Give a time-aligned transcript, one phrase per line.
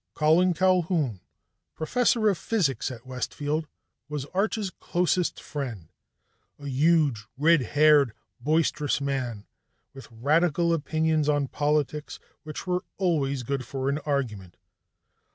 [0.15, 1.19] Colin Culquhoun,
[1.75, 3.67] professor of physics at Westfield,
[4.09, 5.89] was Arch's closest friend
[6.57, 9.45] a huge, red haired, boisterous man
[9.93, 14.57] with radical opinions on politics which were always good for an argument.